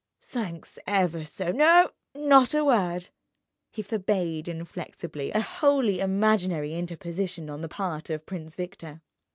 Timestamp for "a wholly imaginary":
5.31-6.73